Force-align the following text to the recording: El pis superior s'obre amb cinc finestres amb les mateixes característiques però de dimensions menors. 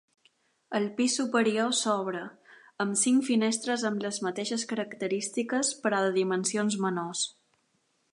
El 0.77 0.85
pis 0.99 1.17
superior 1.19 1.73
s'obre 1.79 2.21
amb 2.85 2.97
cinc 3.01 3.27
finestres 3.27 3.83
amb 3.89 4.01
les 4.07 4.17
mateixes 4.29 4.65
característiques 4.73 5.71
però 5.85 6.01
de 6.07 6.11
dimensions 6.17 6.79
menors. 6.87 7.23